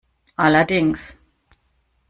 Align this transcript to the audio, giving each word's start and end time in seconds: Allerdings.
Allerdings. 0.45 1.05